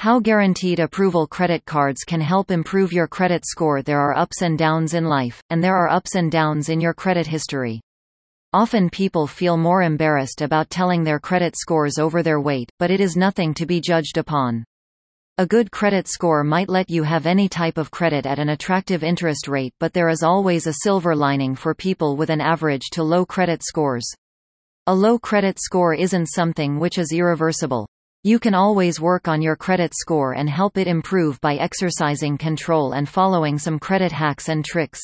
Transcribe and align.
How 0.00 0.18
guaranteed 0.18 0.80
approval 0.80 1.26
credit 1.26 1.66
cards 1.66 2.04
can 2.04 2.22
help 2.22 2.50
improve 2.50 2.90
your 2.90 3.06
credit 3.06 3.44
score 3.44 3.82
There 3.82 4.00
are 4.00 4.16
ups 4.16 4.40
and 4.40 4.56
downs 4.56 4.94
in 4.94 5.04
life, 5.04 5.42
and 5.50 5.62
there 5.62 5.76
are 5.76 5.90
ups 5.90 6.14
and 6.14 6.32
downs 6.32 6.70
in 6.70 6.80
your 6.80 6.94
credit 6.94 7.26
history. 7.26 7.82
Often 8.54 8.88
people 8.88 9.26
feel 9.26 9.58
more 9.58 9.82
embarrassed 9.82 10.40
about 10.40 10.70
telling 10.70 11.04
their 11.04 11.18
credit 11.18 11.54
scores 11.54 11.98
over 11.98 12.22
their 12.22 12.40
weight, 12.40 12.70
but 12.78 12.90
it 12.90 12.98
is 12.98 13.14
nothing 13.14 13.52
to 13.52 13.66
be 13.66 13.78
judged 13.78 14.16
upon. 14.16 14.64
A 15.36 15.46
good 15.46 15.70
credit 15.70 16.08
score 16.08 16.44
might 16.44 16.70
let 16.70 16.88
you 16.88 17.02
have 17.02 17.26
any 17.26 17.46
type 17.46 17.76
of 17.76 17.90
credit 17.90 18.24
at 18.24 18.38
an 18.38 18.48
attractive 18.48 19.04
interest 19.04 19.48
rate 19.48 19.74
but 19.80 19.92
there 19.92 20.08
is 20.08 20.22
always 20.22 20.66
a 20.66 20.76
silver 20.82 21.14
lining 21.14 21.54
for 21.54 21.74
people 21.74 22.16
with 22.16 22.30
an 22.30 22.40
average 22.40 22.88
to 22.92 23.02
low 23.02 23.26
credit 23.26 23.62
scores. 23.62 24.10
A 24.86 24.94
low 24.94 25.18
credit 25.18 25.60
score 25.60 25.92
isn't 25.92 26.28
something 26.28 26.78
which 26.78 26.96
is 26.96 27.12
irreversible. 27.12 27.86
You 28.22 28.38
can 28.38 28.52
always 28.54 29.00
work 29.00 29.28
on 29.28 29.40
your 29.40 29.56
credit 29.56 29.94
score 29.94 30.34
and 30.34 30.46
help 30.46 30.76
it 30.76 30.86
improve 30.86 31.40
by 31.40 31.54
exercising 31.54 32.36
control 32.36 32.92
and 32.92 33.08
following 33.08 33.58
some 33.58 33.78
credit 33.78 34.12
hacks 34.12 34.50
and 34.50 34.62
tricks. 34.62 35.00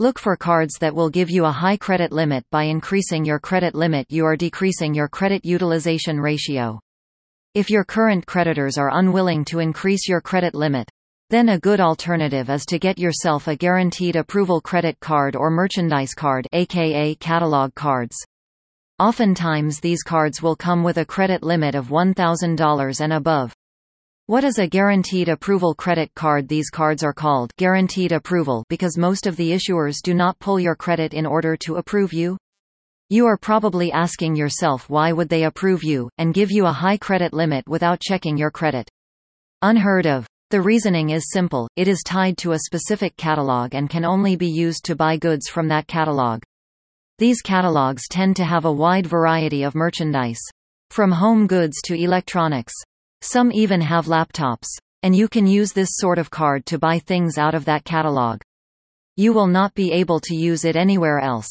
Look 0.00 0.18
for 0.18 0.36
cards 0.36 0.74
that 0.80 0.96
will 0.96 1.10
give 1.10 1.30
you 1.30 1.44
a 1.44 1.52
high 1.52 1.76
credit 1.76 2.10
limit 2.10 2.44
by 2.50 2.64
increasing 2.64 3.24
your 3.24 3.38
credit 3.38 3.76
limit 3.76 4.06
you 4.10 4.24
are 4.26 4.34
decreasing 4.34 4.94
your 4.94 5.06
credit 5.06 5.44
utilization 5.44 6.18
ratio. 6.18 6.80
If 7.54 7.70
your 7.70 7.84
current 7.84 8.26
creditors 8.26 8.78
are 8.78 8.98
unwilling 8.98 9.44
to 9.44 9.60
increase 9.60 10.08
your 10.08 10.20
credit 10.20 10.56
limit, 10.56 10.90
then 11.30 11.50
a 11.50 11.60
good 11.60 11.78
alternative 11.78 12.50
is 12.50 12.66
to 12.66 12.80
get 12.80 12.98
yourself 12.98 13.46
a 13.46 13.54
guaranteed 13.54 14.16
approval 14.16 14.60
credit 14.60 14.98
card 14.98 15.36
or 15.36 15.50
merchandise 15.50 16.14
card 16.14 16.48
aka 16.52 17.14
catalog 17.14 17.76
cards. 17.76 18.16
Oftentimes 19.00 19.80
these 19.80 20.04
cards 20.04 20.40
will 20.40 20.54
come 20.54 20.84
with 20.84 20.98
a 20.98 21.04
credit 21.04 21.42
limit 21.42 21.74
of 21.74 21.88
$1,000 21.88 23.00
and 23.00 23.12
above. 23.12 23.52
What 24.26 24.44
is 24.44 24.60
a 24.60 24.68
guaranteed 24.68 25.28
approval 25.28 25.74
credit 25.74 26.14
card 26.14 26.46
These 26.46 26.70
cards 26.70 27.02
are 27.02 27.12
called 27.12 27.50
guaranteed 27.56 28.12
approval 28.12 28.64
because 28.68 28.96
most 28.96 29.26
of 29.26 29.34
the 29.34 29.50
issuers 29.50 29.96
do 30.00 30.14
not 30.14 30.38
pull 30.38 30.60
your 30.60 30.76
credit 30.76 31.12
in 31.12 31.26
order 31.26 31.56
to 31.56 31.74
approve 31.74 32.12
you. 32.12 32.38
You 33.10 33.26
are 33.26 33.36
probably 33.36 33.90
asking 33.90 34.36
yourself 34.36 34.88
why 34.88 35.10
would 35.10 35.28
they 35.28 35.42
approve 35.42 35.82
you, 35.82 36.08
and 36.18 36.32
give 36.32 36.52
you 36.52 36.66
a 36.66 36.72
high 36.72 36.96
credit 36.96 37.32
limit 37.32 37.68
without 37.68 38.00
checking 38.00 38.36
your 38.36 38.52
credit. 38.52 38.88
Unheard 39.62 40.06
of. 40.06 40.24
The 40.50 40.62
reasoning 40.62 41.10
is 41.10 41.32
simple, 41.32 41.66
it 41.74 41.88
is 41.88 42.04
tied 42.06 42.38
to 42.38 42.52
a 42.52 42.60
specific 42.60 43.16
catalog 43.16 43.74
and 43.74 43.90
can 43.90 44.04
only 44.04 44.36
be 44.36 44.48
used 44.48 44.84
to 44.84 44.94
buy 44.94 45.16
goods 45.16 45.48
from 45.48 45.66
that 45.66 45.88
catalog. 45.88 46.44
These 47.18 47.42
catalogs 47.42 48.08
tend 48.10 48.34
to 48.36 48.44
have 48.44 48.64
a 48.64 48.72
wide 48.72 49.06
variety 49.06 49.62
of 49.62 49.76
merchandise. 49.76 50.40
From 50.90 51.12
home 51.12 51.46
goods 51.46 51.80
to 51.84 51.94
electronics. 51.94 52.74
Some 53.20 53.52
even 53.52 53.80
have 53.80 54.06
laptops. 54.06 54.66
And 55.04 55.14
you 55.14 55.28
can 55.28 55.46
use 55.46 55.72
this 55.72 55.90
sort 55.92 56.18
of 56.18 56.30
card 56.30 56.66
to 56.66 56.78
buy 56.78 56.98
things 56.98 57.38
out 57.38 57.54
of 57.54 57.66
that 57.66 57.84
catalog. 57.84 58.40
You 59.16 59.32
will 59.32 59.46
not 59.46 59.74
be 59.74 59.92
able 59.92 60.18
to 60.20 60.34
use 60.34 60.64
it 60.64 60.74
anywhere 60.74 61.20
else. 61.20 61.48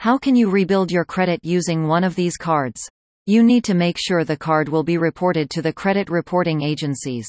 How 0.00 0.18
can 0.18 0.34
you 0.34 0.50
rebuild 0.50 0.90
your 0.90 1.04
credit 1.04 1.38
using 1.44 1.86
one 1.86 2.02
of 2.02 2.16
these 2.16 2.36
cards? 2.36 2.80
You 3.26 3.44
need 3.44 3.62
to 3.64 3.74
make 3.74 3.98
sure 3.98 4.24
the 4.24 4.36
card 4.36 4.68
will 4.68 4.82
be 4.82 4.98
reported 4.98 5.48
to 5.50 5.62
the 5.62 5.72
credit 5.72 6.10
reporting 6.10 6.60
agencies. 6.60 7.28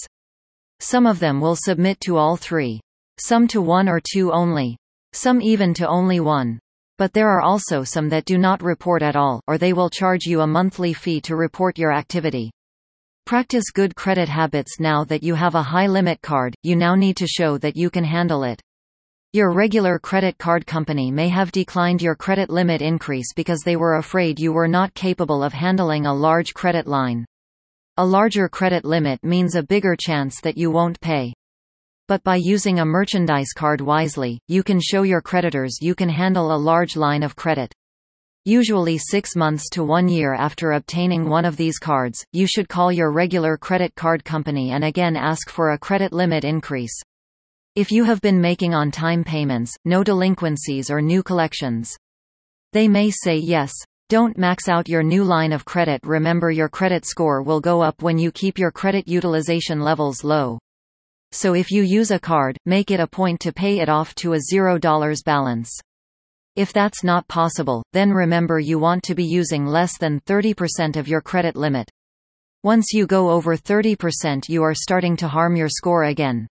Some 0.79 1.05
of 1.05 1.19
them 1.19 1.39
will 1.39 1.55
submit 1.55 1.99
to 2.01 2.17
all 2.17 2.35
three. 2.35 2.81
Some 3.19 3.47
to 3.49 3.61
one 3.61 3.87
or 3.87 4.01
two 4.01 4.31
only. 4.31 4.75
Some 5.13 5.39
even 5.39 5.75
to 5.75 5.87
only 5.87 6.19
one. 6.19 6.59
But 6.97 7.11
there 7.11 7.29
are 7.29 7.41
also 7.41 7.83
some 7.83 8.07
that 8.09 8.25
do 8.25 8.37
not 8.37 8.63
report 8.63 9.01
at 9.01 9.15
all, 9.15 9.41
or 9.47 9.57
they 9.57 9.73
will 9.73 9.89
charge 9.89 10.25
you 10.25 10.41
a 10.41 10.47
monthly 10.47 10.93
fee 10.93 11.19
to 11.21 11.35
report 11.35 11.77
your 11.77 11.91
activity. 11.91 12.51
Practice 13.25 13.71
good 13.73 13.95
credit 13.95 14.29
habits 14.29 14.79
now 14.79 15.03
that 15.05 15.23
you 15.23 15.35
have 15.35 15.55
a 15.55 15.63
high 15.63 15.87
limit 15.87 16.21
card, 16.21 16.55
you 16.63 16.75
now 16.75 16.95
need 16.95 17.17
to 17.17 17.27
show 17.27 17.57
that 17.57 17.75
you 17.75 17.89
can 17.89 18.03
handle 18.03 18.43
it. 18.43 18.61
Your 19.33 19.51
regular 19.51 19.99
credit 19.99 20.37
card 20.37 20.65
company 20.65 21.11
may 21.11 21.27
have 21.27 21.51
declined 21.51 22.01
your 22.01 22.15
credit 22.15 22.49
limit 22.49 22.81
increase 22.81 23.33
because 23.35 23.59
they 23.61 23.75
were 23.75 23.95
afraid 23.95 24.39
you 24.39 24.53
were 24.53 24.67
not 24.67 24.93
capable 24.93 25.43
of 25.43 25.51
handling 25.51 26.05
a 26.05 26.13
large 26.13 26.53
credit 26.53 26.87
line. 26.87 27.25
A 27.97 28.05
larger 28.05 28.47
credit 28.47 28.85
limit 28.85 29.21
means 29.23 29.55
a 29.55 29.63
bigger 29.63 29.97
chance 29.99 30.39
that 30.41 30.57
you 30.57 30.71
won't 30.71 31.01
pay. 31.01 31.33
But 32.07 32.23
by 32.23 32.35
using 32.35 32.77
a 32.77 32.85
merchandise 32.85 33.51
card 33.55 33.81
wisely, 33.81 34.39
you 34.47 34.61
can 34.61 34.79
show 34.79 35.01
your 35.01 35.21
creditors 35.21 35.79
you 35.81 35.95
can 35.95 36.07
handle 36.07 36.53
a 36.53 36.63
large 36.71 36.95
line 36.95 37.23
of 37.23 37.35
credit. 37.35 37.73
Usually 38.45 38.99
six 38.99 39.35
months 39.35 39.69
to 39.71 39.83
one 39.83 40.07
year 40.07 40.35
after 40.35 40.73
obtaining 40.73 41.27
one 41.27 41.45
of 41.45 41.57
these 41.57 41.79
cards, 41.79 42.23
you 42.31 42.45
should 42.45 42.69
call 42.69 42.91
your 42.91 43.11
regular 43.11 43.57
credit 43.57 43.95
card 43.95 44.23
company 44.23 44.69
and 44.69 44.83
again 44.83 45.15
ask 45.15 45.49
for 45.49 45.71
a 45.71 45.79
credit 45.79 46.13
limit 46.13 46.43
increase. 46.43 46.95
If 47.75 47.91
you 47.91 48.03
have 48.03 48.21
been 48.21 48.39
making 48.39 48.75
on-time 48.75 49.23
payments, 49.23 49.75
no 49.83 50.03
delinquencies 50.03 50.91
or 50.91 51.01
new 51.01 51.23
collections. 51.23 51.97
They 52.71 52.87
may 52.87 53.09
say 53.09 53.37
yes. 53.37 53.73
Don't 54.09 54.37
max 54.37 54.69
out 54.69 54.87
your 54.87 55.01
new 55.01 55.23
line 55.23 55.51
of 55.51 55.65
credit 55.65 56.01
Remember 56.03 56.51
your 56.51 56.69
credit 56.69 57.03
score 57.03 57.41
will 57.41 57.59
go 57.59 57.81
up 57.81 58.03
when 58.03 58.19
you 58.19 58.31
keep 58.31 58.59
your 58.59 58.69
credit 58.69 59.07
utilization 59.07 59.79
levels 59.79 60.23
low. 60.23 60.59
So 61.35 61.53
if 61.53 61.69
you 61.69 61.83
use 61.83 62.11
a 62.11 62.19
card, 62.19 62.57
make 62.65 62.91
it 62.91 63.01
a 63.01 63.07
point 63.07 63.41
to 63.41 63.51
pay 63.51 63.79
it 63.79 63.89
off 63.89 64.15
to 64.15 64.35
a 64.35 64.39
$0 64.53 65.23
balance. 65.25 65.69
If 66.55 66.71
that's 66.71 67.03
not 67.03 67.27
possible, 67.27 67.83
then 67.91 68.11
remember 68.11 68.57
you 68.57 68.79
want 68.79 69.03
to 69.03 69.15
be 69.15 69.25
using 69.25 69.65
less 69.65 69.97
than 69.97 70.21
30% 70.21 70.95
of 70.95 71.09
your 71.09 71.19
credit 71.19 71.57
limit. 71.57 71.91
Once 72.63 72.93
you 72.93 73.05
go 73.05 73.29
over 73.29 73.57
30% 73.57 74.47
you 74.47 74.63
are 74.63 74.73
starting 74.73 75.17
to 75.17 75.27
harm 75.27 75.57
your 75.57 75.67
score 75.67 76.05
again. 76.05 76.47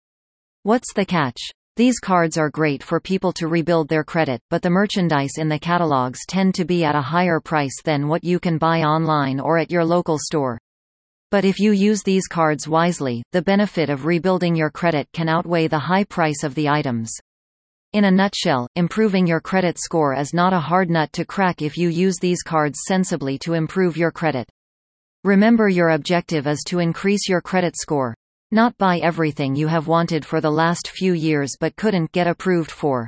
What's 0.64 0.94
the 0.94 1.04
catch? 1.04 1.42
These 1.76 2.00
cards 2.00 2.38
are 2.38 2.50
great 2.50 2.82
for 2.82 3.02
people 3.02 3.34
to 3.34 3.50
rebuild 3.50 3.90
their 3.90 4.06
credit, 4.06 4.40
but 4.50 4.62
the 4.62 4.70
merchandise 4.70 5.34
in 5.38 5.50
the 5.50 5.60
catalogs 5.60 6.22
tend 6.26 6.56
to 6.56 6.64
be 6.64 6.86
at 6.86 6.96
a 6.96 7.02
higher 7.02 7.42
price 7.42 7.82
than 7.84 8.08
what 8.08 8.24
you 8.24 8.40
can 8.40 8.58
buy 8.58 8.84
online 8.84 9.42
or 9.42 9.58
at 9.58 9.72
your 9.72 9.84
local 9.84 10.18
store. 10.18 10.58
But 11.32 11.46
if 11.46 11.60
you 11.60 11.74
use 11.74 12.02
these 12.02 12.26
cards 12.26 12.68
wisely, 12.68 13.22
the 13.34 13.44
benefit 13.44 13.92
of 13.92 14.06
rebuilding 14.06 14.56
your 14.56 14.72
credit 14.72 15.08
can 15.14 15.30
outweigh 15.30 15.68
the 15.68 15.78
high 15.78 16.04
price 16.04 16.44
of 16.44 16.56
the 16.56 16.68
items. 16.68 17.12
In 17.94 18.06
a 18.06 18.12
nutshell, 18.12 18.68
improving 18.76 19.28
your 19.28 19.40
credit 19.40 19.78
score 19.78 20.16
is 20.16 20.34
not 20.34 20.54
a 20.54 20.60
hard 20.60 20.90
nut 20.90 21.14
to 21.14 21.26
crack 21.26 21.62
if 21.62 21.78
you 21.78 21.90
use 21.90 22.18
these 22.20 22.42
cards 22.42 22.80
sensibly 22.88 23.38
to 23.40 23.54
improve 23.54 23.96
your 23.96 24.10
credit. 24.10 24.50
Remember 25.24 25.70
your 25.70 25.90
objective 25.90 26.48
is 26.48 26.64
to 26.68 26.80
increase 26.80 27.30
your 27.30 27.42
credit 27.42 27.76
score. 27.78 28.16
Not 28.52 28.76
buy 28.80 28.98
everything 28.98 29.56
you 29.56 29.68
have 29.68 29.88
wanted 29.88 30.26
for 30.26 30.42
the 30.42 30.50
last 30.50 30.88
few 30.88 31.14
years 31.14 31.56
but 31.60 31.76
couldn't 31.76 32.12
get 32.12 32.26
approved 32.26 32.72
for. 32.72 33.08